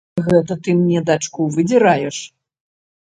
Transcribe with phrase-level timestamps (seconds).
[0.27, 2.17] Гэта ты мне дачку выдзіраеш!